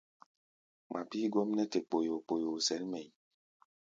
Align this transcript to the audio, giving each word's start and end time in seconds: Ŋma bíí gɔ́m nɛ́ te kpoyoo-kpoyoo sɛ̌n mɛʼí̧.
Ŋma 0.87 0.99
bíí 1.09 1.25
gɔ́m 1.33 1.49
nɛ́ 1.55 1.67
te 1.71 1.79
kpoyoo-kpoyoo 1.87 2.57
sɛ̌n 2.67 2.83
mɛʼí̧. 2.91 3.11